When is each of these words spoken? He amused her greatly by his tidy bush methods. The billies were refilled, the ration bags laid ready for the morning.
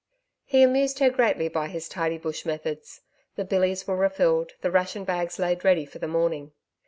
He 0.45 0.63
amused 0.63 0.97
her 0.97 1.11
greatly 1.11 1.47
by 1.47 1.67
his 1.67 1.87
tidy 1.87 2.17
bush 2.17 2.43
methods. 2.43 3.01
The 3.35 3.45
billies 3.45 3.85
were 3.85 3.95
refilled, 3.95 4.53
the 4.61 4.71
ration 4.71 5.03
bags 5.03 5.37
laid 5.37 5.63
ready 5.63 5.85
for 5.85 5.99
the 5.99 6.07
morning. 6.07 6.53